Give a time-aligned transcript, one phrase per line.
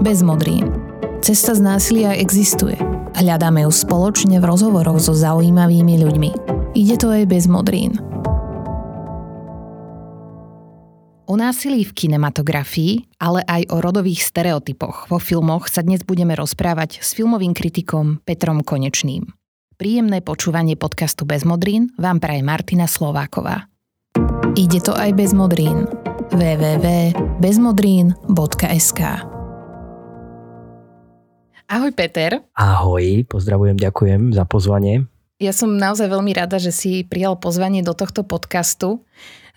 [0.00, 0.70] bez modrín.
[1.18, 2.78] Cesta z násilia existuje
[3.18, 6.30] hľadáme ju spoločne v rozhovoroch so zaujímavými ľuďmi.
[6.78, 7.98] Ide to aj bez modrín.
[11.28, 17.04] O násilí v kinematografii, ale aj o rodových stereotypoch vo filmoch sa dnes budeme rozprávať
[17.04, 19.28] s filmovým kritikom Petrom Konečným.
[19.76, 23.68] Príjemné počúvanie podcastu Bez modrín vám praje Martina Slováková.
[24.56, 25.84] Ide to aj bez modrín.
[26.32, 29.00] www.bezmodrín.sk
[31.68, 32.40] Ahoj Peter.
[32.56, 35.04] Ahoj, pozdravujem, ďakujem za pozvanie.
[35.36, 39.04] Ja som naozaj veľmi rada, že si prijal pozvanie do tohto podcastu.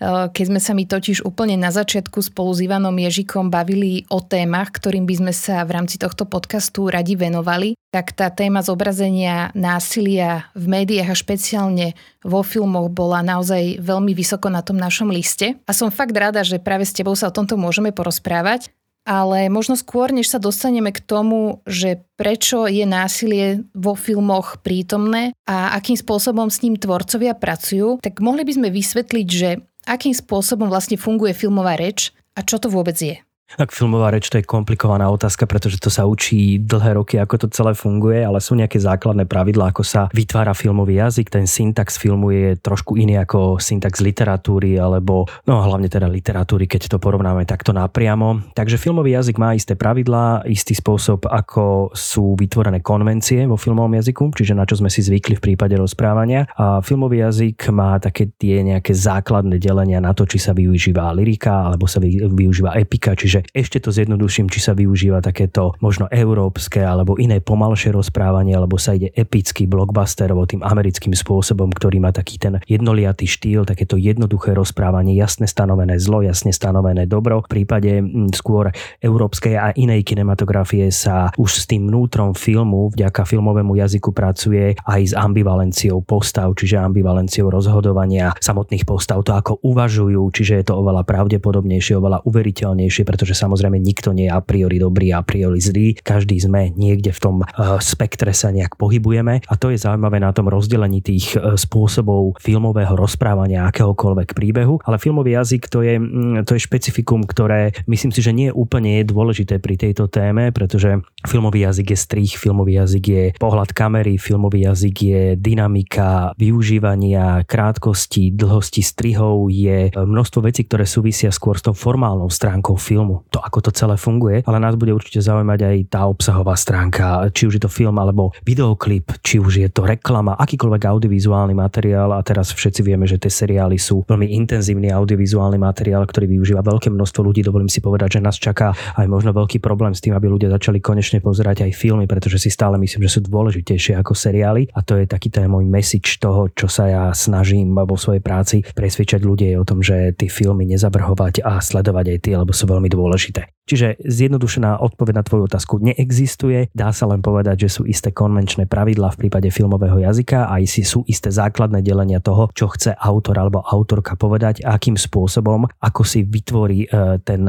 [0.02, 4.18] Eh, keď sme sa mi totiž úplne na začiatku spolu s Ivanom Ježikom bavili o
[4.20, 9.54] témach, ktorým by sme sa v rámci tohto podcastu radi venovali, tak tá téma zobrazenia
[9.54, 11.86] násilia v médiách a špeciálne
[12.26, 15.56] vo filmoch bola naozaj veľmi vysoko na tom našom liste.
[15.64, 18.74] A som fakt rada, že práve s tebou sa o tomto môžeme porozprávať.
[19.02, 25.34] Ale možno skôr, než sa dostaneme k tomu, že prečo je násilie vo filmoch prítomné
[25.42, 29.58] a akým spôsobom s ním tvorcovia pracujú, tak mohli by sme vysvetliť, že
[29.90, 33.18] akým spôsobom vlastne funguje filmová reč a čo to vôbec je.
[33.60, 37.46] Tak filmová reč to je komplikovaná otázka, pretože to sa učí dlhé roky, ako to
[37.52, 41.28] celé funguje, ale sú nejaké základné pravidlá, ako sa vytvára filmový jazyk.
[41.28, 46.96] Ten syntax filmu je trošku iný ako syntax literatúry, alebo no hlavne teda literatúry, keď
[46.96, 48.54] to porovnáme takto napriamo.
[48.56, 54.32] Takže filmový jazyk má isté pravidlá, istý spôsob, ako sú vytvorené konvencie vo filmovom jazyku,
[54.32, 56.48] čiže na čo sme si zvykli v prípade rozprávania.
[56.56, 61.68] A filmový jazyk má také tie nejaké základné delenia na to, či sa využíva lyrika
[61.68, 67.18] alebo sa využíva epika, čiže ešte to zjednoduším, či sa využíva takéto možno európske alebo
[67.18, 72.62] iné pomalšie rozprávanie, alebo sa ide epický blockbusterovo tým americkým spôsobom, ktorý má taký ten
[72.70, 77.42] jednoliatý štýl, takéto jednoduché rozprávanie, jasne stanovené zlo, jasne stanovené dobro.
[77.46, 78.70] V prípade mm, skôr
[79.02, 85.00] európskej a inej kinematografie sa už s tým vnútrom filmu vďaka filmovému jazyku pracuje aj
[85.02, 91.06] s ambivalenciou postav, čiže ambivalenciou rozhodovania samotných postav, to ako uvažujú, čiže je to oveľa
[91.06, 95.96] pravdepodobnejšie, oveľa uveriteľnejšie, pretože pretože samozrejme nikto nie je a priori dobrý a priori zlý.
[95.96, 99.40] Každý sme niekde v tom uh, spektre sa nejak pohybujeme.
[99.48, 105.00] A to je zaujímavé na tom rozdelení tých uh, spôsobov filmového rozprávania akéhokoľvek príbehu, ale
[105.00, 109.08] filmový jazyk to je, mm, to je špecifikum, ktoré myslím si, že nie úplne je
[109.08, 114.68] dôležité pri tejto téme, pretože filmový jazyk je strich, filmový jazyk je pohľad kamery, filmový
[114.68, 121.72] jazyk je dynamika využívania krátkosti, dlhosti strihov, je množstvo vecí, ktoré súvisia skôr s tou
[121.72, 126.00] formálnou stránkou filmu to, ako to celé funguje, ale nás bude určite zaujímať aj tá
[126.08, 130.82] obsahová stránka, či už je to film alebo videoklip, či už je to reklama, akýkoľvek
[130.88, 136.38] audiovizuálny materiál a teraz všetci vieme, že tie seriály sú veľmi intenzívny audiovizuálny materiál, ktorý
[136.38, 137.44] využíva veľké množstvo ľudí.
[137.44, 140.78] Dovolím si povedať, že nás čaká aj možno veľký problém s tým, aby ľudia začali
[140.78, 144.96] konečne pozerať aj filmy, pretože si stále myslím, že sú dôležitejšie ako seriály a to
[145.00, 149.54] je taký ten môj message toho, čo sa ja snažím vo svojej práci presvedčať ľudí
[149.58, 153.50] o tom, že tie filmy nezavrhovať a sledovať aj tie, lebo sú veľmi dôležité dôležité.
[153.62, 156.66] Čiže zjednodušená odpoveď na tvoju otázku neexistuje.
[156.74, 160.82] Dá sa len povedať, že sú isté konvenčné pravidlá v prípade filmového jazyka a si
[160.82, 166.26] sú isté základné delenia toho, čo chce autor alebo autorka povedať, akým spôsobom, ako si
[166.26, 167.46] vytvorí e, ten,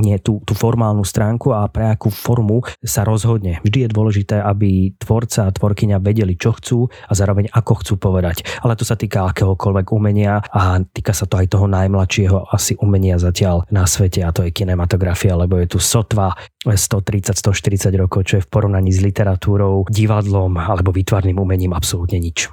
[0.00, 3.60] nie, tú, tú formálnu stránku a pre akú formu sa rozhodne.
[3.60, 8.48] Vždy je dôležité, aby tvorca a tvorkyňa vedeli, čo chcú a zároveň ako chcú povedať.
[8.64, 13.20] Ale to sa týka akéhokoľvek umenia a týka sa to aj toho najmladšieho asi umenia
[13.20, 16.34] zatiaľ na svete a to je kinematografia lebo je tu sotva
[16.66, 22.50] 130-140 rokov, čo je v porovnaní s literatúrou, divadlom alebo výtvarným umením absolútne nič.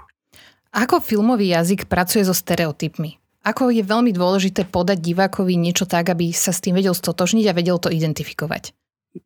[0.72, 3.18] Ako filmový jazyk pracuje so stereotypmi?
[3.42, 7.58] Ako je veľmi dôležité podať divákovi niečo tak, aby sa s tým vedel stotožniť a
[7.58, 8.78] vedel to identifikovať?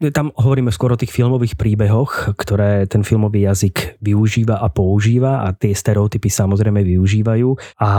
[0.09, 5.53] Tam hovoríme skôr o tých filmových príbehoch, ktoré ten filmový jazyk využíva a používa a
[5.53, 7.77] tie stereotypy samozrejme využívajú.
[7.77, 7.89] A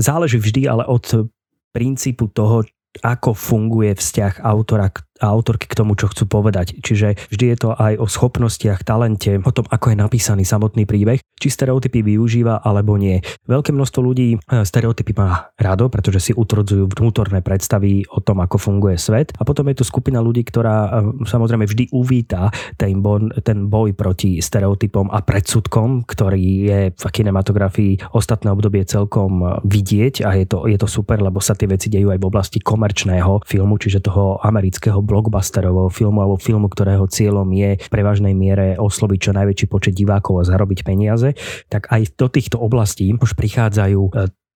[0.00, 1.28] záleží vždy ale od
[1.74, 2.64] princípu toho,
[3.02, 6.82] ako funguje vzťah autora k a autorky k tomu, čo chcú povedať.
[6.82, 11.22] Čiže vždy je to aj o schopnostiach, talente, o tom, ako je napísaný samotný príbeh,
[11.38, 13.22] či stereotypy využíva alebo nie.
[13.46, 18.58] Veľké množstvo ľudí e, stereotypy má rado, pretože si utvrdzujú vnútorné predstavy o tom, ako
[18.58, 19.30] funguje svet.
[19.38, 20.90] A potom je tu skupina ľudí, ktorá e,
[21.22, 28.10] samozrejme vždy uvíta ten, boj, ten boj proti stereotypom a predsudkom, ktorý je v kinematografii
[28.18, 31.86] ostatné obdobie celkom e, vidieť a je to, je to super, lebo sa tie veci
[31.86, 37.46] dejú aj v oblasti komerčného filmu, čiže toho amerického blockbusterového filmu alebo filmu, ktorého cieľom
[37.52, 41.36] je v prevažnej miere osloviť čo najväčší počet divákov a zarobiť peniaze,
[41.68, 44.10] tak aj do týchto oblastí už prichádzajú e,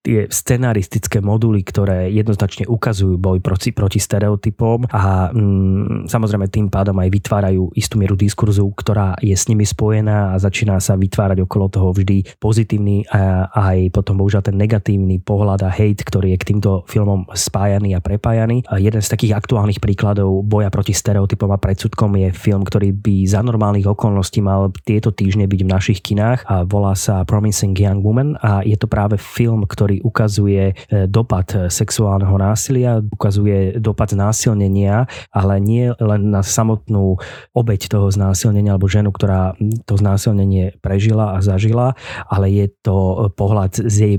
[0.08, 6.96] tie scenaristické moduly, ktoré jednoznačne ukazujú boj proti, proti stereotypom a mm, samozrejme tým pádom
[6.96, 11.68] aj vytvárajú istú mieru diskurzu, ktorá je s nimi spojená a začína sa vytvárať okolo
[11.68, 16.48] toho vždy pozitívny a aj potom bohužiaľ ten negatívny pohľad a hate, ktorý je k
[16.56, 18.64] týmto filmom spájaný a prepájaný.
[18.72, 23.28] A jeden z takých aktuálnych príkladov boja proti stereotypom a predsudkom je film, ktorý by
[23.28, 28.00] za normálnych okolností mal tieto týždne byť v našich kinách a volá sa Promising Young
[28.00, 30.74] Woman a je to práve film, ktorý ukazuje e,
[31.06, 37.18] dopad sexuálneho násilia, ukazuje dopad znásilnenia, ale nie len na samotnú
[37.54, 39.56] obeď toho znásilnenia alebo ženu, ktorá
[39.88, 41.98] to znásilnenie prežila a zažila,
[42.28, 44.16] ale je to pohľad z jej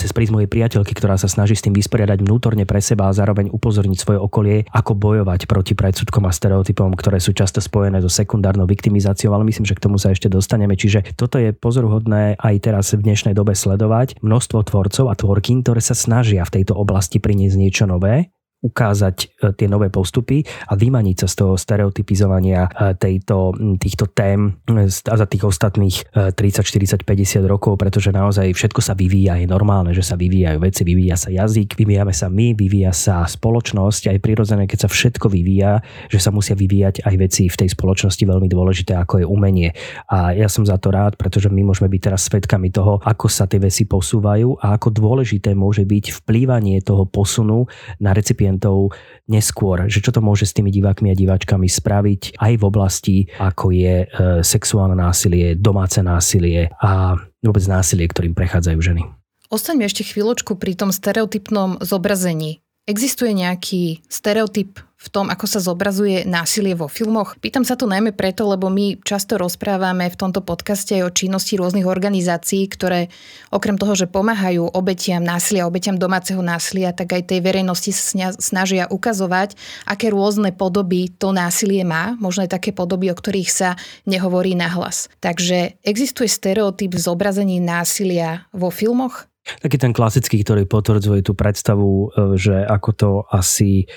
[0.00, 3.52] cez prízmu jej priateľky, ktorá sa snaží s tým vysporiadať vnútorne pre seba a zároveň
[3.52, 8.64] upozorniť svoje okolie, ako bojovať proti predsudkom a stereotypom, ktoré sú často spojené so sekundárnou
[8.64, 10.72] viktimizáciou, ale myslím, že k tomu sa ešte dostaneme.
[10.72, 15.84] Čiže toto je pozoruhodné aj teraz v dnešnej dobe sledovať množstvo tvorcov a tvorky, ktoré
[15.84, 19.26] sa snažia v tejto oblasti priniesť niečo nové ukázať e,
[19.56, 25.26] tie nové postupy a vymaniť sa z toho stereotypizovania e, tejto, týchto tém e, za
[25.26, 30.20] tých ostatných 30, 40, 50 rokov, pretože naozaj všetko sa vyvíja, je normálne, že sa
[30.20, 34.88] vyvíjajú veci, vyvíja sa jazyk, vyvíjame sa my, vyvíja sa spoločnosť, aj prirodzené, keď sa
[34.92, 35.80] všetko vyvíja,
[36.12, 39.72] že sa musia vyvíjať aj veci v tej spoločnosti veľmi dôležité, ako je umenie.
[40.12, 43.48] A ja som za to rád, pretože my môžeme byť teraz svetkami toho, ako sa
[43.48, 47.64] tie veci posúvajú a ako dôležité môže byť vplývanie toho posunu
[48.02, 48.90] na recipient klientov
[49.30, 53.70] neskôr, že čo to môže s tými divákmi a diváčkami spraviť aj v oblasti, ako
[53.70, 54.06] je e,
[54.42, 59.06] sexuálne násilie, domáce násilie a vôbec násilie, ktorým prechádzajú ženy.
[59.54, 62.58] Ostaňme ešte chvíľočku pri tom stereotypnom zobrazení.
[62.90, 67.40] Existuje nejaký stereotyp v tom, ako sa zobrazuje násilie vo filmoch?
[67.40, 71.88] Pýtam sa to najmä preto, lebo my často rozprávame v tomto podcaste o činnosti rôznych
[71.88, 73.08] organizácií, ktoré
[73.48, 78.92] okrem toho, že pomáhajú obetiam násilia, obetiam domáceho násilia, tak aj tej verejnosti sa snažia
[78.92, 79.56] ukazovať,
[79.88, 85.08] aké rôzne podoby to násilie má, možno aj také podoby, o ktorých sa nehovorí nahlas.
[85.24, 89.24] Takže existuje stereotyp zobrazení násilia vo filmoch?
[89.40, 93.88] Taký ten klasický, ktorý potvrdzuje tú predstavu, e, že ako to asi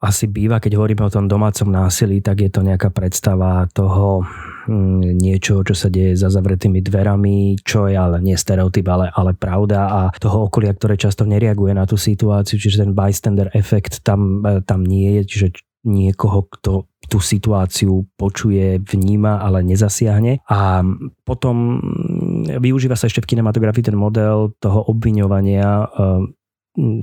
[0.00, 4.24] asi býva, keď hovoríme o tom domácom násilí, tak je to nejaká predstava toho
[4.64, 9.36] mm, niečo, čo sa deje za zavretými dverami, čo je ale nie stereotyp, ale, ale
[9.36, 14.40] pravda a toho okolia, ktoré často nereaguje na tú situáciu, čiže ten bystander efekt tam,
[14.40, 15.48] e, tam nie je, čiže
[15.84, 20.46] niekoho, kto tú situáciu počuje, vníma, ale nezasiahne.
[20.46, 20.80] A
[21.26, 25.86] potom mm, využíva sa ešte v kinematografii ten model toho obviňovania e,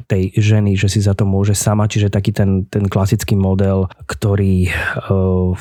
[0.07, 4.71] tej ženy, že si za to môže sama, čiže taký ten, ten klasický model, ktorý
[4.71, 5.51] uh,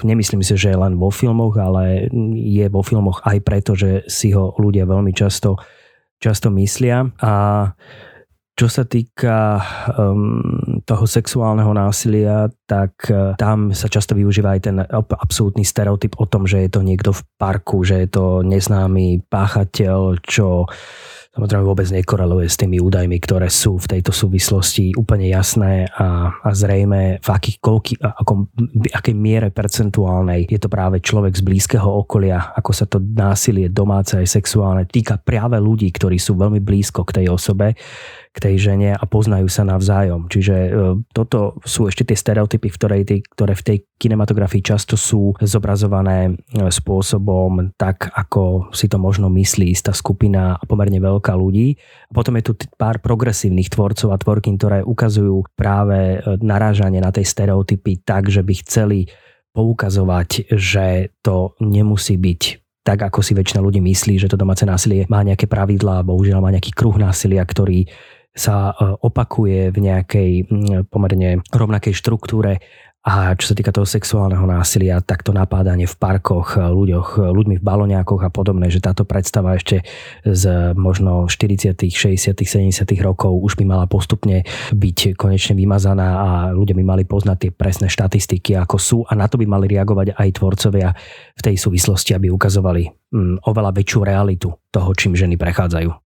[0.00, 2.08] nemyslím si, že je len vo filmoch, ale
[2.40, 5.60] je vo filmoch aj preto, že si ho ľudia veľmi často,
[6.16, 7.04] často myslia.
[7.20, 7.32] A
[8.56, 9.60] čo sa týka
[9.96, 16.24] um, toho sexuálneho násilia, tak uh, tam sa často využíva aj ten absolútny stereotyp o
[16.24, 20.64] tom, že je to niekto v parku, že je to neznámy páchateľ, čo
[21.40, 26.52] samozrejme vôbec nekoreluje s tými údajmi, ktoré sú v tejto súvislosti úplne jasné a, a
[26.52, 28.52] zrejme v akých, koľky, ako,
[28.92, 34.20] akej miere percentuálnej je to práve človek z blízkeho okolia, ako sa to násilie domáce
[34.20, 37.72] aj sexuálne týka práve ľudí, ktorí sú veľmi blízko k tej osobe
[38.30, 40.30] k tej žene a poznajú sa navzájom.
[40.30, 40.70] Čiže e,
[41.10, 46.32] toto sú ešte tie stereotypy, ktoré, ktoré v tej kinematografii často sú zobrazované e,
[46.70, 51.74] spôsobom tak, ako si to možno myslí istá skupina a pomerne veľká ľudí.
[52.14, 57.26] Potom je tu pár progresívnych tvorcov a tvorky, ktoré ukazujú práve e, narážanie na tej
[57.26, 59.10] stereotypy tak, že by chceli
[59.50, 62.42] poukazovať, že to nemusí byť
[62.80, 66.50] tak, ako si väčšina ľudí myslí, že to domáce násilie má nejaké pravidlá, bohužiaľ má
[66.50, 67.84] nejaký kruh násilia, ktorý
[68.34, 70.30] sa e, opakuje v nejakej
[70.90, 72.62] pomerne rovnakej štruktúre
[73.00, 77.32] a čo sa týka toho sexuálneho násilia, tak to napádanie v parkoch, e, ľuďoch, e,
[77.32, 79.88] ľuďmi v baloniákoch a podobné, že táto predstava ešte
[80.20, 83.00] z možno 40., 60., 70.
[83.00, 84.44] rokov už by mala postupne
[84.76, 89.24] byť konečne vymazaná a ľudia by mali poznať tie presné štatistiky, ako sú a na
[89.32, 90.92] to by mali reagovať aj tvorcovia
[91.34, 92.84] v tej súvislosti, aby ukazovali
[93.42, 96.09] oveľa väčšiu realitu toho, čím ženy prechádzajú.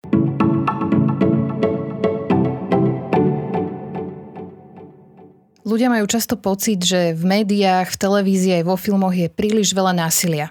[5.76, 9.92] Ľudia majú často pocit, že v médiách, v televízii aj vo filmoch je príliš veľa
[9.92, 10.48] násilia.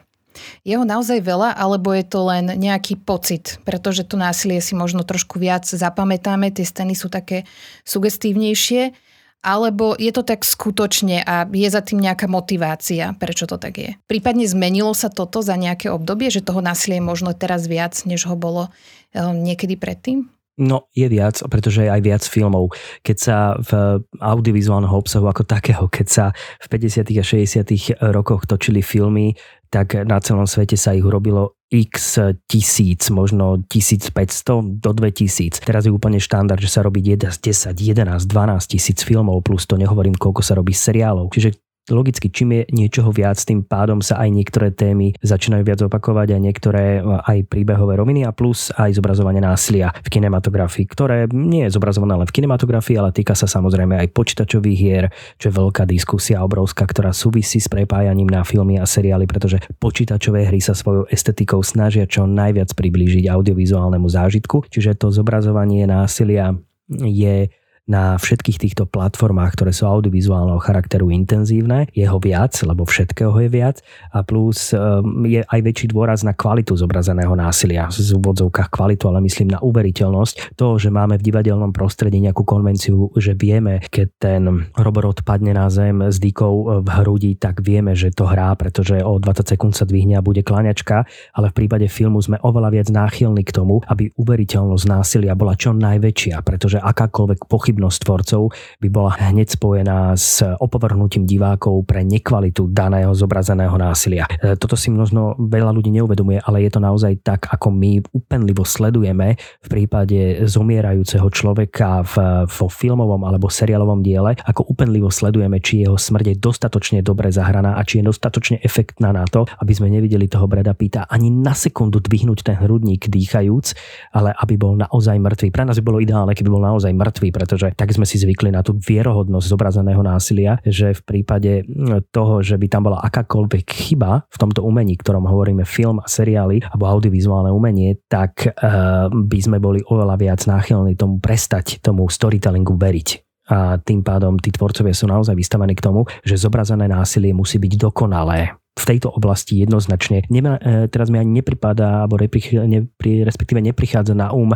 [0.62, 5.01] Je ho naozaj veľa, alebo je to len nejaký pocit, pretože to násilie si možno
[5.01, 7.50] trošku viac zapamätáme, tie scény sú také
[7.89, 8.94] sugestívnejšie,
[9.41, 13.98] alebo je to tak skutočne a je za tým nejaká motivácia, prečo to tak je.
[14.05, 18.29] Prípadne zmenilo sa toto za nejaké obdobie, že toho násilia je možno teraz viac, než
[18.29, 20.29] ho bolo eh, niekedy predtým?
[20.56, 22.72] No je viac, pretože je aj viac filmov.
[23.04, 26.26] Keď sa v audiovizuálneho obsahu ako takého, keď sa
[26.64, 27.12] v 50.
[27.12, 28.16] a 60.
[28.16, 29.36] rokoch točili filmy,
[29.68, 32.16] tak na celom svete sa ich urobilo x
[32.48, 35.60] tisíc, možno 1500 do 2000.
[35.60, 37.76] Teraz je úplne štandard, že sa robí 10, 11,
[38.24, 41.36] 12 tisíc filmov, plus to nehovorím, koľko sa robí seriálov.
[41.36, 46.34] Čiže logicky, čím je niečoho viac, tým pádom sa aj niektoré témy začínajú viac opakovať
[46.34, 51.75] a niektoré aj príbehové roviny a plus aj zobrazovanie násilia v kinematografii, ktoré nie je
[51.77, 55.06] zobrazované len v kinematografii, ale týka sa samozrejme aj počítačových hier,
[55.38, 60.50] čo je veľká diskusia obrovská, ktorá súvisí s prepájaním na filmy a seriály, pretože počítačové
[60.50, 66.58] hry sa svojou estetikou snažia čo najviac priblížiť audiovizuálnemu zážitku, čiže to zobrazovanie násilia
[66.89, 67.50] je
[67.86, 71.86] na všetkých týchto platformách, ktoré sú audiovizuálneho charakteru intenzívne.
[71.94, 73.77] Je ho viac, lebo všetkého je viac
[74.10, 77.86] a plus um, je aj väčší dôraz na kvalitu zobrazeného násilia.
[77.94, 80.58] V úvodzovkách kvalitu, ale myslím na uveriteľnosť.
[80.58, 85.70] To, že máme v divadelnom prostredí nejakú konvenciu, že vieme, keď ten robot padne na
[85.70, 89.86] zem s dýkou v hrudi, tak vieme, že to hrá, pretože o 20 sekúnd sa
[89.86, 91.06] dvihne a bude klaňačka,
[91.38, 95.75] ale v prípade filmu sme oveľa viac náchylní k tomu, aby uveriteľnosť násilia bola čo
[95.75, 98.41] najväčšia, pretože akákoľvek pochyb pochybnosť tvorcov
[98.79, 104.24] by bola hneď spojená s opovrhnutím divákov pre nekvalitu daného zobrazeného násilia.
[104.39, 108.63] E, toto si možno veľa ľudí neuvedomuje, ale je to naozaj tak, ako my úpenlivo
[108.63, 115.84] sledujeme v prípade zomierajúceho človeka v, vo filmovom alebo seriálovom diele, ako úpenlivo sledujeme, či
[115.84, 119.91] jeho smrť je dostatočne dobre zahraná a či je dostatočne efektná na to, aby sme
[119.91, 123.75] nevideli toho Breda Pita ani na sekundu dvihnúť ten hrudník dýchajúc,
[124.15, 125.51] ale aby bol naozaj mŕtvý.
[125.51, 128.53] Pre nás by bolo ideálne, keby bol naozaj mŕtvý, pretože že tak sme si zvykli
[128.53, 131.65] na tú vierohodnosť zobrazeného násilia, že v prípade
[132.13, 136.62] toho, že by tam bola akákoľvek chyba v tomto umení, ktorom hovoríme film a seriály
[136.69, 142.77] alebo audiovizuálne umenie, tak uh, by sme boli oveľa viac náchylní tomu prestať, tomu storytellingu
[142.77, 147.62] veriť a tým pádom tí tvorcovia sú naozaj vystavení k tomu, že zobrazené násilie musí
[147.62, 150.27] byť dokonalé v tejto oblasti jednoznačne.
[150.27, 154.51] Nemá, e, teraz mi ani nepripadá, alebo repri, ne, respektíve neprichádza na um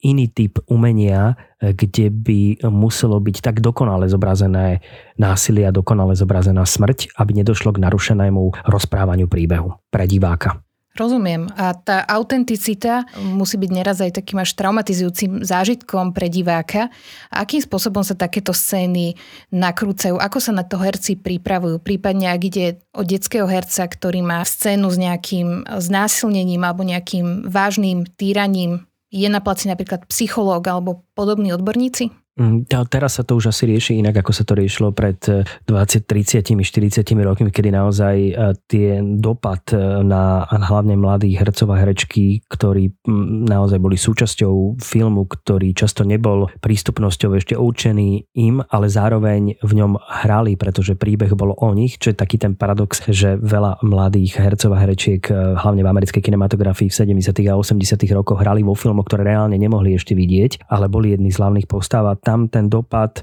[0.00, 4.80] iný typ umenia, e, kde by muselo byť tak dokonale zobrazené
[5.20, 10.60] násilie a dokonale zobrazená smrť, aby nedošlo k narušenému rozprávaniu príbehu pre diváka.
[10.98, 11.46] Rozumiem.
[11.54, 16.90] A tá autenticita musí byť neraz aj takým až traumatizujúcim zážitkom pre diváka.
[17.30, 19.14] Akým spôsobom sa takéto scény
[19.54, 20.18] nakrúcajú?
[20.18, 21.78] Ako sa na to herci pripravujú?
[21.78, 28.10] Prípadne ak ide o detského herca, ktorý má scénu s nejakým znásilnením alebo nejakým vážnym
[28.18, 32.10] týraním je na placi napríklad psychológ alebo podobní odborníci?
[32.40, 35.68] Mm, teraz sa to už asi rieši inak, ako sa to riešilo pred 20,
[36.08, 38.32] 30, 40 rokmi, kedy naozaj e,
[38.64, 45.28] tie dopad e, na hlavne mladých hercov a herečky, ktorí mm, naozaj boli súčasťou filmu,
[45.28, 51.52] ktorý často nebol prístupnosťou ešte určený im, ale zároveň v ňom hrali, pretože príbeh bol
[51.52, 55.84] o nich, čo je taký ten paradox, že veľa mladých hercov a herečiek, e, hlavne
[55.84, 57.52] v americkej kinematografii v 70.
[57.52, 58.00] a 80.
[58.16, 62.08] rokoch hrali vo filmoch, ktoré reálne nemohli ešte vidieť, ale boli jedni z hlavných postav
[62.08, 63.18] a tam ten dopad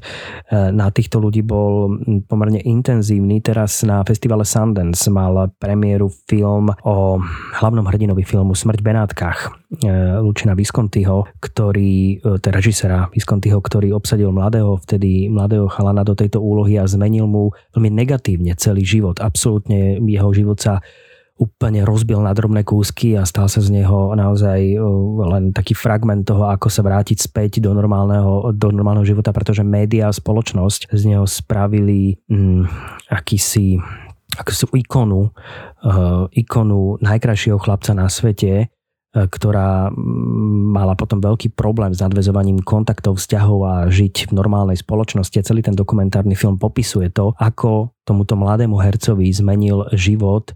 [0.52, 1.96] eh, na týchto ľudí bol
[2.28, 3.40] pomerne intenzívny.
[3.40, 7.24] Teraz na festivale Sundance mal premiéru film o
[7.64, 9.40] hlavnom hrdinovi filmu Smrť Benátkach
[9.88, 16.12] eh, Lučina Viscontiho, ktorý, eh, teda režisera Viscontiho, ktorý obsadil mladého, vtedy mladého chalana do
[16.12, 19.24] tejto úlohy a zmenil mu veľmi negatívne celý život.
[19.24, 20.84] Absolútne jeho život sa
[21.38, 24.60] úplne rozbil na drobné kúsky a stal sa z neho naozaj
[25.32, 30.10] len taký fragment toho, ako sa vrátiť späť do normálneho, do normálneho života, pretože média
[30.10, 32.64] a spoločnosť z neho spravili mm,
[33.14, 33.78] akýsi
[34.38, 38.70] akúsi ikonu, uh, ikonu najkrajšieho chlapca na svete,
[39.26, 39.90] ktorá
[40.70, 45.42] mala potom veľký problém s nadvezovaním kontaktov, vzťahov a žiť v normálnej spoločnosti.
[45.42, 50.54] Celý ten dokumentárny film popisuje to, ako tomuto mladému hercovi zmenil život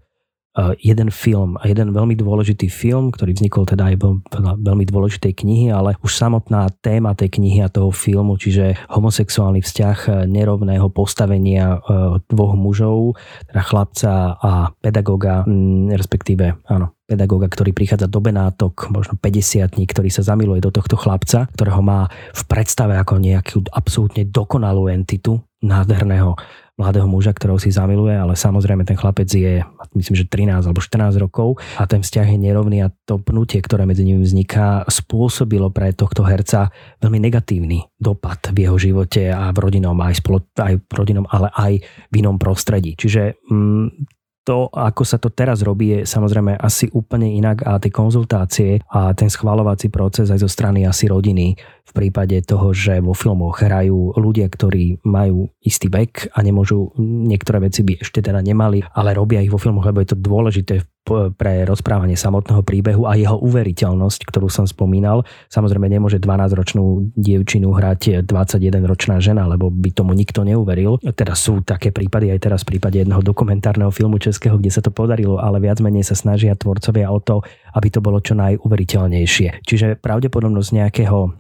[0.84, 3.96] jeden film, jeden veľmi dôležitý film, ktorý vznikol teda aj
[4.32, 9.64] veľa veľmi dôležitej knihy, ale už samotná téma tej knihy a toho filmu, čiže homosexuálny
[9.64, 13.16] vzťah eh, nerovného postavenia eh, dvoch mužov,
[13.48, 14.52] teda chlapca a
[14.84, 20.72] pedagoga, mm, respektíve áno, pedagóga, ktorý prichádza do Benátok, možno 50 ktorý sa zamiluje do
[20.72, 26.34] tohto chlapca, ktorého má v predstave ako nejakú absolútne dokonalú entitu, nádherného
[26.80, 29.62] mladého muža, ktorého si zamiluje, ale samozrejme ten chlapec je,
[29.94, 33.84] myslím, že 13 alebo 14 rokov a ten vzťah je nerovný a to pnutie, ktoré
[33.86, 36.72] medzi nimi vzniká, spôsobilo pre tohto herca
[37.04, 41.52] veľmi negatívny dopad v jeho živote a v rodinom, aj, spolo, aj v rodinom, ale
[41.54, 41.74] aj
[42.10, 42.98] v inom prostredí.
[42.98, 44.08] Čiže mm,
[44.42, 49.14] to, ako sa to teraz robí, je samozrejme asi úplne inak a tie konzultácie a
[49.14, 51.54] ten schvalovací proces aj zo strany asi rodiny
[51.92, 57.68] v prípade toho, že vo filmoch hrajú ľudia, ktorí majú istý vek a nemôžu, niektoré
[57.68, 60.88] veci by ešte teda nemali, ale robia ich vo filmoch, lebo je to dôležité
[61.36, 65.26] pre rozprávanie samotného príbehu a jeho uveriteľnosť, ktorú som spomínal.
[65.50, 71.02] Samozrejme nemôže 12-ročnú dievčinu hrať 21-ročná žena, lebo by tomu nikto neuveril.
[71.02, 74.94] Teda sú také prípady aj teraz v prípade jedného dokumentárneho filmu českého, kde sa to
[74.94, 77.42] podarilo, ale viac menej sa snažia tvorcovia o to,
[77.74, 79.66] aby to bolo čo najuveriteľnejšie.
[79.66, 81.34] Čiže pravdepodobnosť nejakého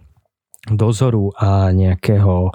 [0.70, 2.54] dozoru a nejakého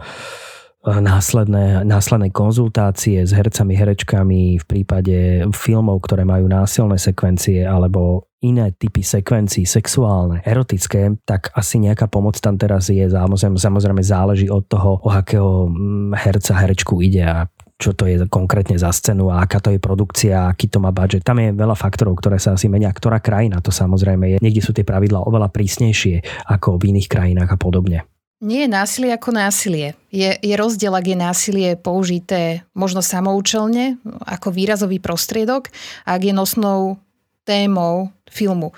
[0.87, 8.71] následné, následné konzultácie s hercami, herečkami v prípade filmov, ktoré majú násilné sekvencie alebo iné
[8.71, 13.03] typy sekvencií, sexuálne, erotické, tak asi nejaká pomoc tam teraz je.
[13.03, 18.25] Samozrejme, samozrejme záleží od toho, o akého mm, herca, herečku ide a čo to je
[18.33, 21.21] konkrétne za scénu a aká to je produkcia, aký to má budget.
[21.21, 22.89] Tam je veľa faktorov, ktoré sa asi menia.
[22.89, 24.37] Ktorá krajina to samozrejme je.
[24.41, 28.09] Niekde sú tie pravidlá oveľa prísnejšie ako v iných krajinách a podobne.
[28.41, 29.97] Nie je násilie ako násilie.
[30.13, 35.73] Je, je rozdiel, ak je násilie použité možno samoučelne, ako výrazový prostriedok,
[36.05, 37.01] ak je nosnou
[37.49, 38.77] témou filmu.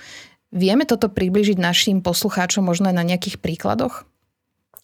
[0.54, 4.06] Vieme toto približiť našim poslucháčom možno aj na nejakých príkladoch?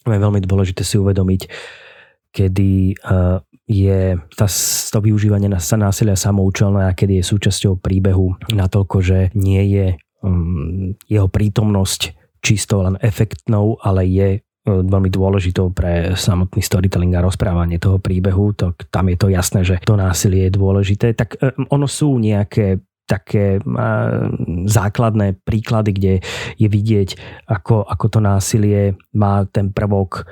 [0.05, 1.49] Je veľmi dôležité si uvedomiť,
[2.35, 4.47] kedy eh, je tá,
[4.93, 9.87] to využívanie na násilia samoučelné a kedy je súčasťou príbehu natoľko, že nie je
[10.21, 12.13] um, jeho prítomnosť
[12.45, 14.29] čisto len efektnou, ale je
[14.65, 19.77] veľmi dôležitou pre samotný storytelling a rozprávanie toho príbehu, to, tam je to jasné, že
[19.85, 23.61] to násilie je dôležité, tak e, ono sú nejaké také
[24.65, 26.13] základné príklady, kde
[26.57, 27.09] je vidieť,
[27.47, 30.25] ako, ako to násilie má ten prvok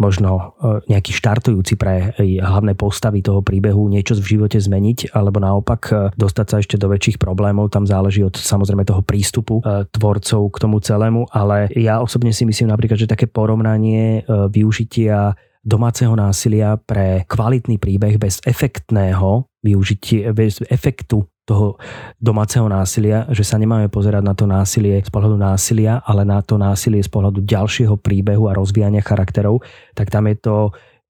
[0.00, 0.42] možno e,
[0.88, 6.46] nejaký štartujúci pre hlavné postavy toho príbehu niečo v živote zmeniť, alebo naopak e, dostať
[6.48, 7.68] sa ešte do väčších problémov.
[7.68, 12.48] Tam záleží od samozrejme toho prístupu e, tvorcov k tomu celému, ale ja osobne si
[12.48, 20.62] myslím napríklad, že také porovnanie využitia domáceho násilia pre kvalitný príbeh bez efektného využitie, bez
[20.70, 21.78] efektu toho
[22.18, 26.58] domáceho násilia, že sa nemáme pozerať na to násilie z pohľadu násilia, ale na to
[26.58, 29.62] násilie z pohľadu ďalšieho príbehu a rozvíjania charakterov,
[29.94, 30.56] tak tam je to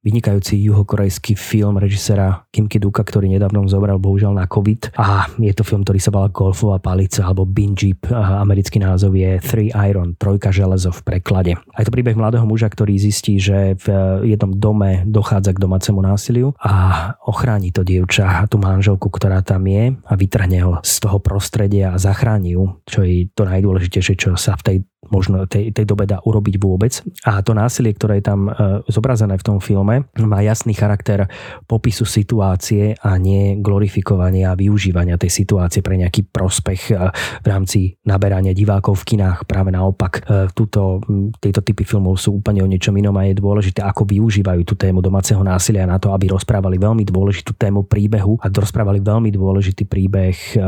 [0.06, 4.94] vynikajúci juhokorejský film režisera Kim Ki-duka, ktorý nedávno zobral bohužiaľ na COVID.
[4.94, 8.06] A je to film, ktorý sa volá Golfová palica alebo Bin Jeep.
[8.14, 11.52] Americký názov je Three Iron, trojka železo v preklade.
[11.74, 13.86] A je to príbeh mladého muža, ktorý zistí, že v
[14.30, 19.90] jednom dome dochádza k domácemu násiliu a ochráni to dievča, tú manželku, ktorá tam je
[19.90, 24.54] a vytrhne ho z toho prostredia a zachráni ju, čo je to najdôležitejšie, čo sa
[24.54, 24.76] v tej
[25.08, 27.00] možno tej, tej dobe dá urobiť vôbec.
[27.22, 28.52] A to násilie, ktoré je tam e,
[28.90, 31.30] zobrazené v tom filme, má jasný charakter
[31.70, 36.94] popisu situácie a nie glorifikovania a využívania tej situácie pre nejaký prospech e,
[37.42, 39.46] v rámci naberania divákov v kinách.
[39.46, 41.00] Práve naopak, e, túto,
[41.38, 44.98] tieto typy filmov sú úplne o niečom inom a je dôležité, ako využívajú tú tému
[44.98, 50.58] domáceho násilia na to, aby rozprávali veľmi dôležitú tému príbehu a rozprávali veľmi dôležitý príbeh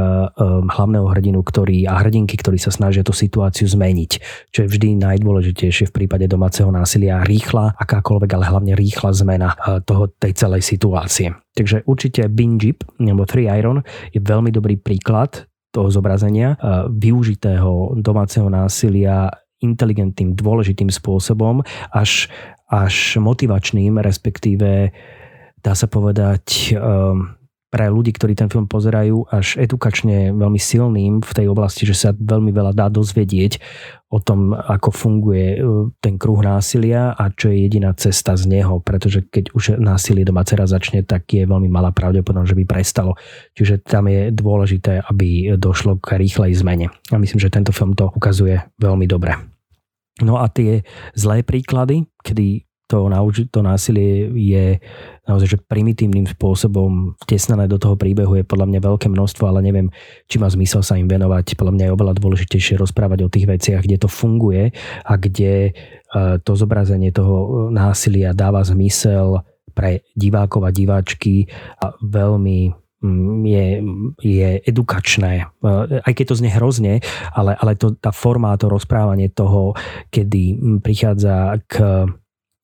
[0.69, 5.89] hlavného hrdinu ktorý, a hrdinky, ktorí sa snažia tú situáciu zmeniť čo je vždy najdôležitejšie
[5.89, 7.25] v prípade domáceho násilia.
[7.25, 11.33] Rýchla, akákoľvek, ale hlavne rýchla zmena eh, toho, tej celej situácie.
[11.55, 13.83] Takže určite Binjip, nebo Three Iron
[14.15, 22.31] je veľmi dobrý príklad toho zobrazenia eh, využitého domáceho násilia inteligentným, dôležitým spôsobom, až,
[22.71, 24.95] až motivačným, respektíve
[25.59, 27.38] dá sa povedať um,
[27.69, 32.11] pre ľudí, ktorí ten film pozerajú, až edukačne veľmi silným v tej oblasti, že sa
[32.17, 33.61] veľmi veľa dá dozvedieť
[34.09, 35.59] o tom, ako funguje e,
[36.01, 40.49] ten kruh násilia a čo je jediná cesta z neho, pretože keď už násilie doma
[40.49, 43.13] dcera začne, tak je veľmi malá pravdepodobnosť, že by prestalo.
[43.53, 46.89] Čiže tam je dôležité, aby došlo k rýchlej zmene.
[47.13, 49.37] A myslím, že tento film to ukazuje veľmi dobre.
[50.25, 53.13] No a tie zlé príklady, kedy to,
[53.53, 54.81] to násilie je
[55.29, 59.93] naozaj že primitívnym spôsobom vtesnané do toho príbehu je podľa mňa veľké množstvo, ale neviem,
[60.25, 61.53] či má zmysel sa im venovať.
[61.53, 64.73] Podľa mňa je oveľa dôležitejšie rozprávať o tých veciach, kde to funguje
[65.05, 65.73] a kde e,
[66.41, 69.45] to zobrazenie toho násilia dáva zmysel
[69.77, 71.45] pre divákov a diváčky
[71.79, 72.73] a veľmi
[73.05, 73.67] mm, je,
[74.25, 75.45] je edukačné.
[75.45, 75.45] E,
[76.09, 77.05] aj keď to znie hrozne,
[77.37, 79.77] ale, ale to, tá forma, to rozprávanie toho,
[80.09, 82.09] kedy prichádza k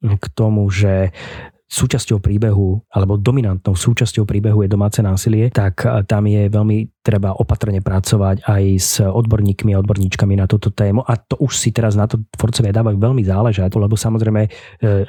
[0.05, 1.16] k tomu, že
[1.68, 7.85] súčasťou príbehu alebo dominantnou súčasťou príbehu je domáce násilie, tak tam je veľmi treba opatrne
[7.85, 11.05] pracovať aj s odborníkmi a odborníčkami na túto tému.
[11.05, 14.50] A to už si teraz na to tvorcovia dávajú veľmi záležať, lebo samozrejme e,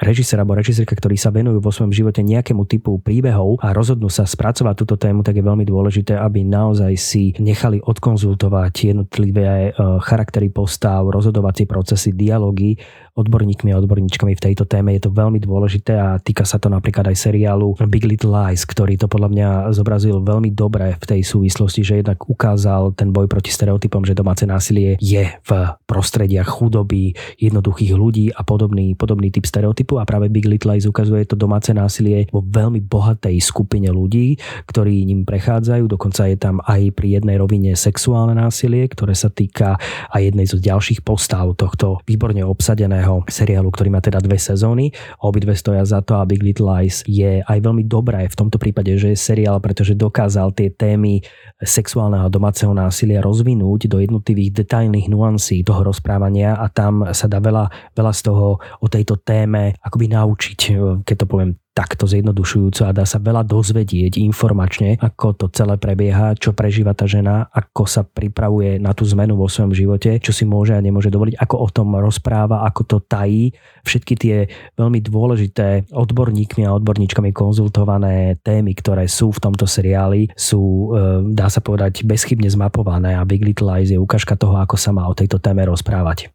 [0.04, 4.28] režisér alebo režisérka, ktorí sa venujú vo svojom živote nejakému typu príbehov a rozhodnú sa
[4.28, 10.52] spracovať túto tému, tak je veľmi dôležité, aby naozaj si nechali odkonzultovať jednotlivé e, charaktery
[10.52, 12.76] postav, rozhodovacie procesy, dialógy
[13.16, 14.92] odborníkmi a odborníčkami v tejto téme.
[14.92, 19.00] Je to veľmi dôležité a týka sa to napríklad aj seriálu Big Little Lies, ktorý
[19.00, 23.56] to podľa mňa zobrazil veľmi dobre v tej súvislosti, že jednak ukázal ten boj proti
[23.56, 25.52] stereotypom, že domáce násilie je v
[25.88, 31.24] prostrediach chudoby, jednoduchých ľudí a podobný, podobný typ stereotypu a práve Big Little Lies ukazuje
[31.24, 34.36] to domáce násilie vo veľmi bohatej skupine ľudí,
[34.68, 35.88] ktorí ním prechádzajú.
[35.88, 39.80] Dokonca je tam aj pri jednej rovine sexuálne násilie, ktoré sa týka
[40.12, 44.90] aj jednej zo ďalších postav tohto výborne obsadeného populárneho seriálu, ktorý má teda dve sezóny.
[45.22, 48.90] Obidve stoja za to a Big Little Lies je aj veľmi dobré v tomto prípade,
[48.98, 51.22] že je seriál, pretože dokázal tie témy
[51.62, 57.38] sexuálneho a domáceho násilia rozvinúť do jednotlivých detailných nuancí toho rozprávania a tam sa dá
[57.38, 60.60] veľa, veľa z toho o tejto téme akoby naučiť,
[61.06, 66.32] keď to poviem takto zjednodušujúco a dá sa veľa dozvedieť informačne, ako to celé prebieha,
[66.40, 70.48] čo prežíva tá žena, ako sa pripravuje na tú zmenu vo svojom živote, čo si
[70.48, 73.52] môže a nemôže dovoliť, ako o tom rozpráva, ako to tají.
[73.84, 74.36] Všetky tie
[74.80, 81.52] veľmi dôležité odborníkmi a odborníčkami konzultované témy, ktoré sú v tomto seriáli, sú, e, dá
[81.52, 85.18] sa povedať, bezchybne zmapované a Big Little Lies je ukážka toho, ako sa má o
[85.18, 86.32] tejto téme rozprávať.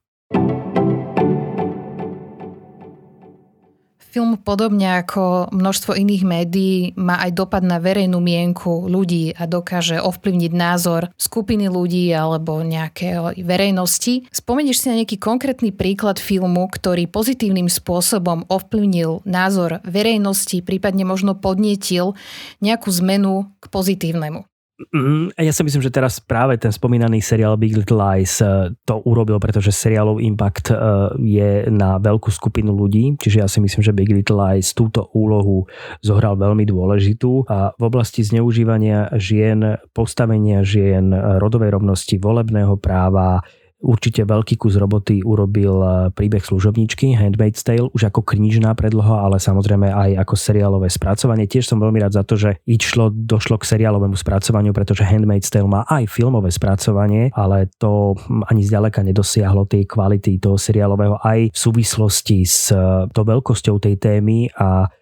[4.10, 10.02] Film podobne ako množstvo iných médií má aj dopad na verejnú mienku ľudí a dokáže
[10.02, 14.26] ovplyvniť názor skupiny ľudí alebo nejaké verejnosti.
[14.34, 21.38] Spomenieš si na nejaký konkrétny príklad filmu, ktorý pozitívnym spôsobom ovplyvnil názor verejnosti, prípadne možno
[21.38, 22.18] podnietil
[22.58, 24.42] nejakú zmenu k pozitívnemu?
[24.88, 29.04] Mm, ja si myslím, že teraz práve ten spomínaný seriál Big Little Lies eh, to
[29.04, 30.76] urobil, pretože seriálov impact eh,
[31.20, 35.68] je na veľkú skupinu ľudí, čiže ja si myslím, že Big Little Lies túto úlohu
[36.00, 37.44] zohral veľmi dôležitú.
[37.52, 43.44] A v oblasti zneužívania žien, postavenia žien, rodovej rovnosti, volebného práva,
[43.80, 49.40] Určite veľký kus roboty urobil eh, príbeh služobničky Handmaid's Tale už ako knižná predloha, ale
[49.40, 51.48] samozrejme aj ako seriálové spracovanie.
[51.48, 55.64] Tiež som veľmi rád za to, že išlo, došlo k seriálovému spracovaniu, pretože Handmaid's Tale
[55.64, 61.48] má aj filmové spracovanie, ale to hm, ani zďaleka nedosiahlo tej kvality toho seriálového aj
[61.48, 64.92] v súvislosti s eh, tou veľkosťou tej témy a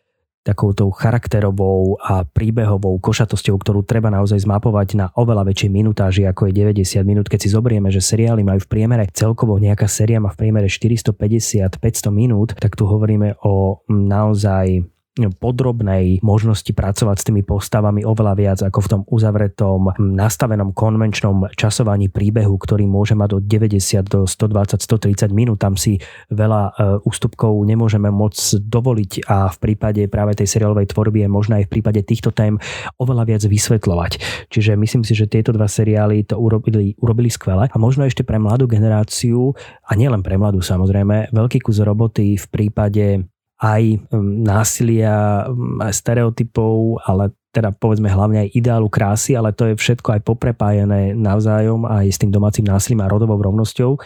[0.48, 6.64] takouto charakterovou a príbehovou košatosťou, ktorú treba naozaj zmapovať na oveľa väčšej minutáži, ako je
[6.64, 7.28] 90 minút.
[7.28, 11.76] Keď si zoberieme, že seriály majú v priemere celkovo nejaká séria má v priemere 450-500
[12.08, 14.88] minút, tak tu hovoríme o naozaj
[15.26, 22.06] podrobnej možnosti pracovať s tými postavami oveľa viac ako v tom uzavretom, nastavenom konvenčnom časovaní
[22.06, 25.58] príbehu, ktorý môže mať od 90 do 120, 130 minút.
[25.58, 25.98] Tam si
[26.30, 26.70] veľa e,
[27.02, 31.72] ústupkov nemôžeme môcť dovoliť a v prípade práve tej seriálovej tvorby je možné aj v
[31.74, 32.54] prípade týchto tém
[33.02, 34.12] oveľa viac vysvetľovať.
[34.54, 38.38] Čiže myslím si, že tieto dva seriály to urobili, urobili skvele a možno ešte pre
[38.38, 43.24] mladú generáciu a nielen pre mladú samozrejme, veľký kus roboty v prípade
[43.58, 44.06] aj
[44.38, 45.46] násilia,
[45.82, 51.10] aj stereotypov, ale teda povedzme hlavne aj ideálu krásy, ale to je všetko aj poprepájené
[51.18, 54.00] navzájom aj s tým domácim násilím a rodovou rovnosťou, e,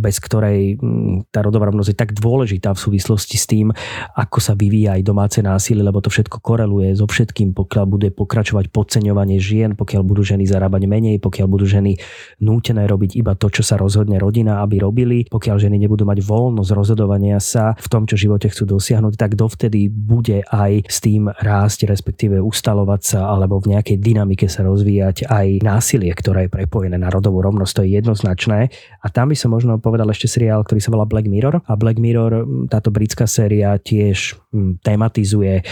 [0.00, 3.68] bez ktorej mm, tá rodová rovnosť je tak dôležitá v súvislosti s tým,
[4.16, 8.72] ako sa vyvíja aj domáce násilie, lebo to všetko koreluje so všetkým, pokiaľ bude pokračovať
[8.72, 12.00] podceňovanie žien, pokiaľ budú ženy zarábať menej, pokiaľ budú ženy
[12.40, 16.70] nútené robiť iba to, čo sa rozhodne rodina, aby robili, pokiaľ ženy nebudú mať voľnosť
[16.72, 21.84] rozhodovania sa v tom, čo živote chcú dosiahnuť, tak dovtedy bude aj s tým rásť,
[21.92, 26.96] respektíve ustále inštalovať sa alebo v nejakej dynamike sa rozvíjať aj násilie, ktoré je prepojené
[26.96, 28.70] na rodovú rovnosť, to je jednoznačné.
[29.02, 31.66] A tam by som možno povedal ešte seriál, ktorý sa volá Black Mirror.
[31.66, 34.38] A Black Mirror, táto britská séria tiež
[34.86, 35.66] tematizuje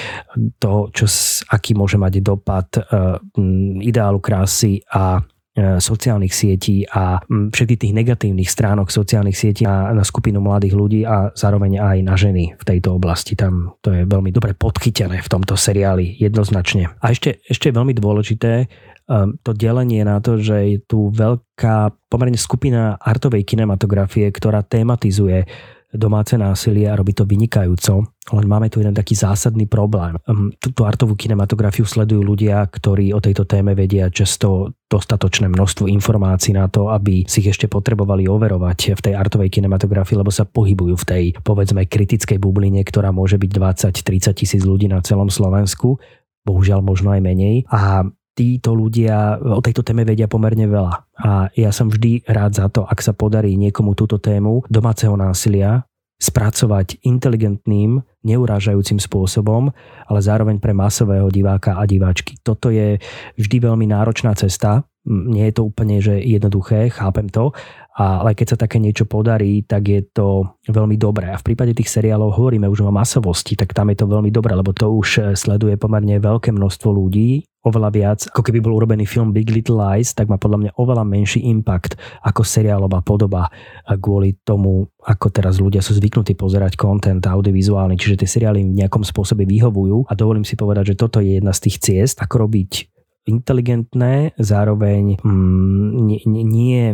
[0.59, 1.07] to, čo,
[1.55, 2.81] aký môže mať dopad e,
[3.87, 5.23] ideálu krásy a
[5.55, 11.31] sociálnych sietí a všetkých tých negatívnych stránok sociálnych sietí na, na skupinu mladých ľudí a
[11.31, 13.39] zároveň aj na ženy v tejto oblasti.
[13.39, 16.99] Tam to je veľmi dobre podchytené v tomto seriáli jednoznačne.
[16.99, 18.67] A ešte, ešte veľmi dôležité
[19.07, 25.47] um, to delenie na to, že je tu veľká pomerne skupina artovej kinematografie, ktorá tematizuje
[25.95, 28.05] domáce násilie a robí to vynikajúco.
[28.35, 30.19] Len máme tu jeden taký zásadný problém.
[30.27, 36.55] Ehm, túto artovú kinematografiu sledujú ľudia, ktorí o tejto téme vedia často dostatočné množstvo informácií
[36.55, 40.95] na to, aby si ich ešte potrebovali overovať v tej artovej kinematografii, lebo sa pohybujú
[41.01, 43.51] v tej, povedzme, kritickej bubline, ktorá môže byť
[43.95, 45.99] 20-30 tisíc ľudí na celom Slovensku
[46.45, 47.65] bohužiaľ možno aj menej.
[47.73, 50.95] A títo ľudia o tejto téme vedia pomerne veľa.
[51.23, 55.87] A ja som vždy rád za to, ak sa podarí niekomu túto tému domáceho násilia
[56.19, 59.71] spracovať inteligentným, neurážajúcim spôsobom,
[60.09, 62.39] ale zároveň pre masového diváka a diváčky.
[62.41, 62.97] Toto je
[63.37, 64.87] vždy veľmi náročná cesta.
[65.05, 67.53] Nie je to úplne že jednoduché, chápem to,
[67.95, 71.31] ale keď sa také niečo podarí, tak je to veľmi dobré.
[71.31, 74.51] A v prípade tých seriálov hovoríme už o masovosti, tak tam je to veľmi dobré,
[74.59, 79.33] lebo to už sleduje pomerne veľké množstvo ľudí, oveľa viac, ako keby bol urobený film
[79.33, 83.49] Big Little Lies, tak má podľa mňa oveľa menší impact ako seriálová podoba.
[83.89, 89.01] Kvôli tomu, ako teraz ľudia sú zvyknutí pozerať content audiovizuálny, čiže tie seriály v nejakom
[89.01, 90.05] spôsobe vyhovujú.
[90.07, 92.93] A dovolím si povedať, že toto je jedna z tých ciest, ako robiť
[93.25, 96.85] inteligentné, zároveň mm, nie, nie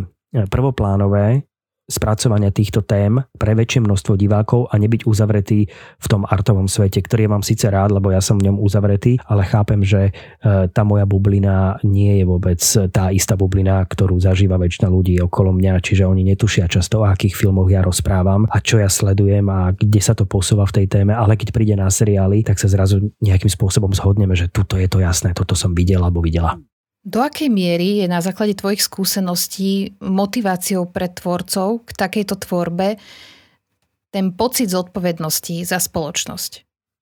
[0.49, 1.43] prvoplánové
[1.91, 5.67] spracovania týchto tém pre väčšie množstvo divákov a nebyť uzavretý
[5.99, 9.43] v tom artovom svete, ktorý mám síce rád, lebo ja som v ňom uzavretý, ale
[9.43, 10.11] chápem, že e,
[10.71, 12.63] tá moja bublina nie je vôbec
[12.95, 17.35] tá istá bublina, ktorú zažíva väčšina ľudí okolo mňa, čiže oni netušia často, o akých
[17.35, 21.11] filmoch ja rozprávam a čo ja sledujem a kde sa to posúva v tej téme,
[21.11, 25.03] ale keď príde na seriály, tak sa zrazu nejakým spôsobom zhodneme, že tuto je to
[25.03, 26.55] jasné, toto som videl alebo videla.
[27.01, 33.01] Do akej miery je na základe tvojich skúseností motiváciou pre tvorcov k takejto tvorbe
[34.13, 36.51] ten pocit zodpovednosti za spoločnosť?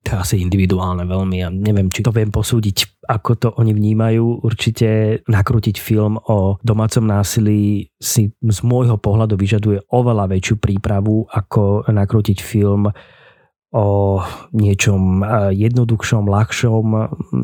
[0.08, 1.44] To je asi individuálne veľmi.
[1.44, 4.48] Ja neviem, či to viem posúdiť, ako to oni vnímajú.
[4.48, 11.92] Určite nakrútiť film o domácom násilí si z môjho pohľadu vyžaduje oveľa väčšiu prípravu, ako
[11.92, 12.88] nakrútiť film
[13.70, 14.18] o
[14.50, 15.22] niečom
[15.54, 16.86] jednoduchšom, ľahšom,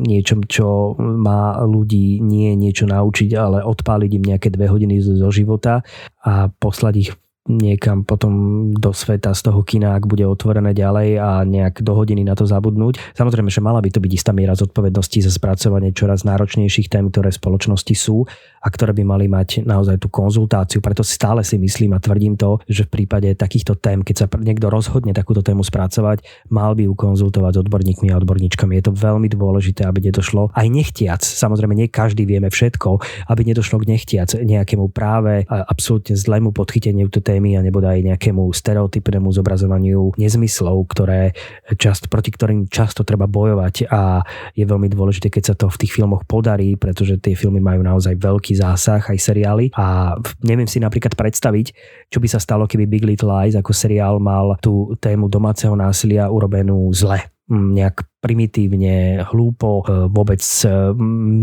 [0.02, 5.86] niečom, čo má ľudí nie niečo naučiť, ale odpáliť im nejaké dve hodiny zo života
[6.26, 7.10] a poslať ich
[7.46, 8.34] niekam potom
[8.74, 12.42] do sveta z toho kina, ak bude otvorené ďalej a nejak do hodiny na to
[12.42, 12.98] zabudnúť.
[13.14, 17.30] Samozrejme, že mala by to byť istá miera zodpovednosti za spracovanie čoraz náročnejších tém, ktoré
[17.30, 18.26] spoločnosti sú
[18.66, 20.82] a ktoré by mali mať naozaj tú konzultáciu.
[20.82, 24.66] Preto stále si myslím a tvrdím to, že v prípade takýchto tém, keď sa niekto
[24.66, 28.74] rozhodne takúto tému spracovať, mal by ju konzultovať s odborníkmi a odborníčkami.
[28.82, 31.22] Je to veľmi dôležité, aby nedošlo aj nechtiac.
[31.22, 32.98] Samozrejme, nie každý vieme všetko,
[33.30, 39.28] aby nedošlo k nechtiac nejakému práve absolútne zlému podchyteniu tej témy a nebodaj nejakému stereotypnému
[39.30, 41.36] zobrazovaniu nezmyslov, ktoré
[41.76, 44.24] čast, proti ktorým často treba bojovať a
[44.56, 48.16] je veľmi dôležité, keď sa to v tých filmoch podarí, pretože tie filmy majú naozaj
[48.16, 49.70] veľký zásah, aj seriály.
[49.76, 51.66] A neviem si napríklad predstaviť,
[52.08, 56.32] čo by sa stalo, keby Big Little Lies ako seriál mal tú tému domáceho násilia
[56.32, 57.20] urobenú zle.
[57.46, 60.66] Nejak primitívne, hlúpo, e, vôbec e,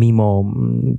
[0.04, 0.44] mimo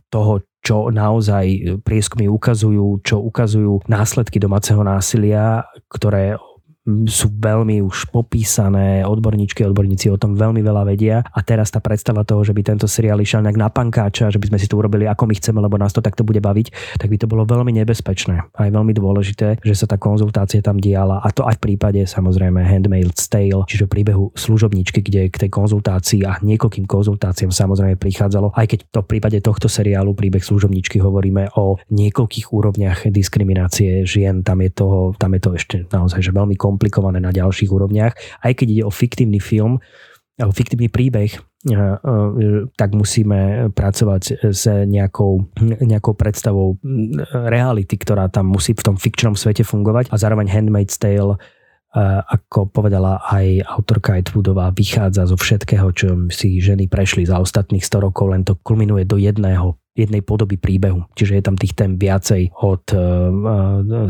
[0.09, 5.61] toho, čo naozaj prieskumy ukazujú, čo ukazujú následky domáceho násilia,
[5.92, 6.40] ktoré
[6.84, 12.28] sú veľmi už popísané, odborníčky, odborníci o tom veľmi veľa vedia a teraz tá predstava
[12.28, 15.08] toho, že by tento seriál išiel nejak na pankáča, že by sme si to urobili
[15.08, 18.52] ako my chceme, lebo nás to takto bude baviť, tak by to bolo veľmi nebezpečné.
[18.52, 22.04] A je veľmi dôležité, že sa tá konzultácia tam diala a to aj v prípade
[22.04, 28.52] samozrejme Handmaid's Tale, čiže príbehu služobničky, kde k tej konzultácii a niekoľkým konzultáciám samozrejme prichádzalo,
[28.52, 34.44] aj keď to v prípade tohto seriálu príbeh služobničky hovoríme o niekoľkých úrovniach diskriminácie žien,
[34.44, 38.42] tam je, toho, tam je to ešte naozaj že veľmi kom komplikované na ďalších úrovniach.
[38.42, 39.78] Aj keď ide o fiktívny film,
[40.34, 41.38] alebo fiktívny príbeh, eh,
[41.70, 46.82] eh, tak musíme pracovať s nejakou, nejakou predstavou
[47.30, 52.66] reality, ktorá tam musí v tom fikčnom svete fungovať a zároveň Handmaid's Tale eh, ako
[52.74, 58.34] povedala aj autorka Edwoodová, vychádza zo všetkého, čo si ženy prešli za ostatných 100 rokov,
[58.34, 61.07] len to kulminuje do jedného jednej podoby príbehu.
[61.14, 63.00] Čiže je tam tých tém viacej od uh,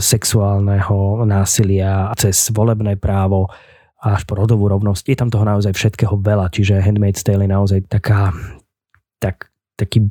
[0.01, 3.53] sexuálneho násilia cez volebné právo
[4.05, 5.05] až po rodovú rovnosť.
[5.13, 8.33] Je tam toho naozaj všetkého veľa, čiže Handmaid's Tale je naozaj taká,
[9.21, 10.09] tak, taký,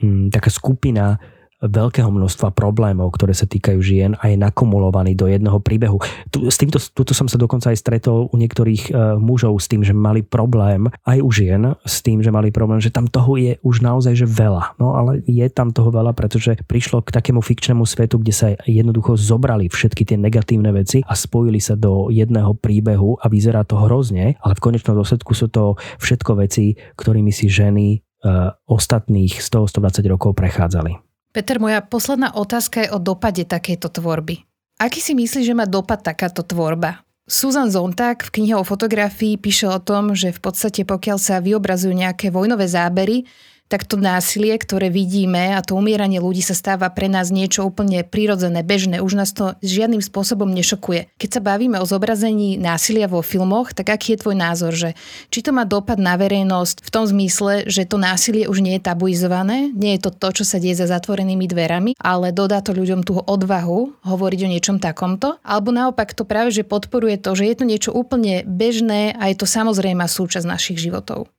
[0.00, 1.20] mm, taká skupina
[1.64, 6.00] veľkého množstva problémov, ktoré sa týkajú žien a je nakumulovaný do jedného príbehu.
[6.28, 9.80] Tu, s týmto, tuto som sa dokonca aj stretol u niektorých uh, mužov s tým,
[9.80, 13.56] že mali problém, aj u žien s tým, že mali problém, že tam toho je
[13.64, 14.76] už naozaj že veľa.
[14.76, 19.16] No ale je tam toho veľa, pretože prišlo k takému fikčnému svetu, kde sa jednoducho
[19.16, 24.36] zobrali všetky tie negatívne veci a spojili sa do jedného príbehu a vyzerá to hrozne,
[24.40, 30.36] ale v konečnom dôsledku sú to všetko veci, ktorými si ženy uh, ostatných 100-120 rokov
[30.36, 31.13] prechádzali.
[31.34, 34.46] Peter, moja posledná otázka je o dopade takejto tvorby.
[34.78, 37.02] Aký si myslíš, že má dopad takáto tvorba?
[37.26, 41.90] Susan Zontag v knihe o fotografii píše o tom, že v podstate pokiaľ sa vyobrazujú
[41.90, 43.26] nejaké vojnové zábery,
[43.68, 48.04] tak to násilie, ktoré vidíme a to umieranie ľudí sa stáva pre nás niečo úplne
[48.04, 49.00] prirodzené, bežné.
[49.00, 51.08] Už nás to žiadnym spôsobom nešokuje.
[51.16, 54.92] Keď sa bavíme o zobrazení násilia vo filmoch, tak aký je tvoj názor, že
[55.32, 58.84] či to má dopad na verejnosť v tom zmysle, že to násilie už nie je
[58.84, 63.02] tabuizované, nie je to to, čo sa deje za zatvorenými dverami, ale dodá to ľuďom
[63.02, 67.54] tú odvahu hovoriť o niečom takomto, alebo naopak to práve, že podporuje to, že je
[67.56, 71.32] to niečo úplne bežné a je to samozrejme súčasť našich životov.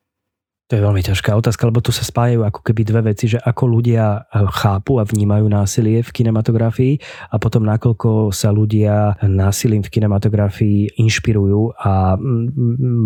[0.66, 3.70] To je veľmi ťažká otázka, lebo tu sa spájajú ako keby dve veci, že ako
[3.70, 6.98] ľudia eh, chápu a vnímajú násilie v kinematografii
[7.30, 12.18] a potom nakoľko sa ľudia násilím v kinematografii inšpirujú a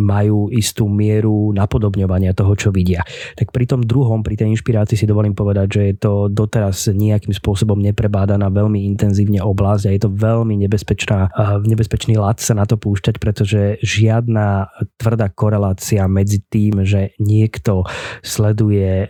[0.07, 3.03] majú istú mieru napodobňovania toho, čo vidia.
[3.35, 7.35] Tak pri tom druhom, pri tej inšpirácii si dovolím povedať, že je to doteraz nejakým
[7.35, 12.63] spôsobom neprebádaná veľmi intenzívne oblasť a je to veľmi nebezpečná, eh, nebezpečný lad sa na
[12.63, 17.89] to púšťať, pretože žiadna tvrdá korelácia medzi tým, že nie niekto
[18.21, 19.09] sleduje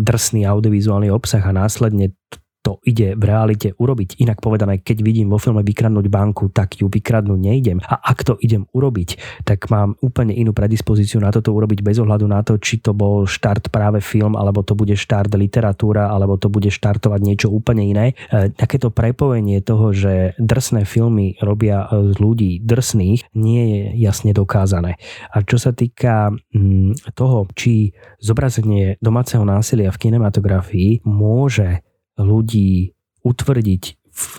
[0.00, 2.16] drsný audiovizuálny obsah a následne
[2.62, 4.22] to ide v realite urobiť.
[4.22, 7.82] Inak povedané, keď vidím vo filme vykradnúť banku, tak ju vykradnúť nejdem.
[7.82, 12.26] A ak to idem urobiť, tak mám úplne inú predispozíciu na toto urobiť bez ohľadu
[12.30, 16.46] na to, či to bol štart práve film, alebo to bude štart literatúra, alebo to
[16.46, 18.06] bude štartovať niečo úplne iné.
[18.30, 25.02] E, takéto prepojenie toho, že drsné filmy robia z ľudí drsných, nie je jasne dokázané.
[25.34, 27.90] A čo sa týka mm, toho, či
[28.22, 31.82] zobrazenie domáceho násilia v kinematografii môže
[32.18, 34.34] ľudí utvrdiť v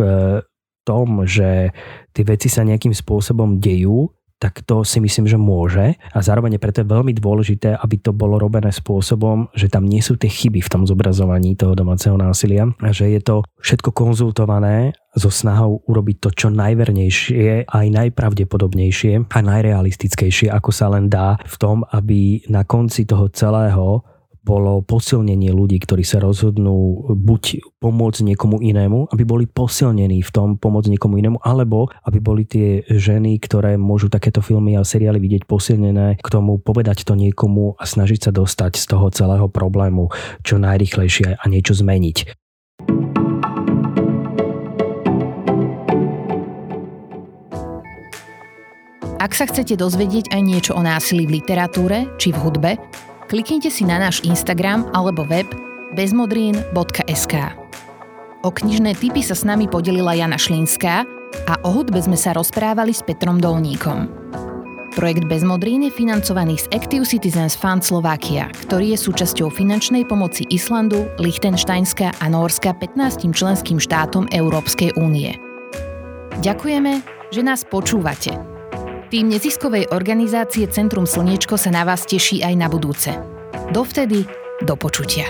[0.84, 1.72] tom, že
[2.12, 4.12] tie veci sa nejakým spôsobom dejú,
[4.44, 5.96] tak to si myslím, že môže.
[6.12, 10.20] A zároveň preto je veľmi dôležité, aby to bolo robené spôsobom, že tam nie sú
[10.20, 15.32] tie chyby v tom zobrazovaní toho domáceho násilia a že je to všetko konzultované so
[15.32, 21.88] snahou urobiť to čo najvernejšie, aj najpravdepodobnejšie a najrealistickejšie, ako sa len dá v tom,
[21.96, 24.04] aby na konci toho celého
[24.44, 30.60] bolo posilnenie ľudí, ktorí sa rozhodnú buď pomôcť niekomu inému, aby boli posilnení v tom
[30.60, 35.48] pomôcť niekomu inému, alebo aby boli tie ženy, ktoré môžu takéto filmy a seriály vidieť
[35.48, 40.12] posilnené k tomu povedať to niekomu a snažiť sa dostať z toho celého problému
[40.44, 42.36] čo najrychlejšie a niečo zmeniť.
[49.24, 52.72] Ak sa chcete dozvedieť aj niečo o násilí v literatúre či v hudbe,
[53.28, 55.48] kliknite si na náš Instagram alebo web
[55.94, 57.36] bezmodrín.sk.
[58.44, 61.08] O knižné typy sa s nami podelila Jana Šlínská
[61.48, 64.24] a o hudbe sme sa rozprávali s Petrom Dolníkom.
[64.94, 71.10] Projekt Bezmodrín je financovaný z Active Citizens Fund Slovakia, ktorý je súčasťou finančnej pomoci Islandu,
[71.18, 75.34] Liechtensteinska a Norska 15 členským štátom Európskej únie.
[76.46, 77.02] Ďakujeme,
[77.34, 78.53] že nás počúvate.
[79.14, 83.14] Tým neziskovej organizácie Centrum Slniečko sa na vás teší aj na budúce.
[83.70, 84.26] Dovtedy,
[84.66, 85.30] do počutia.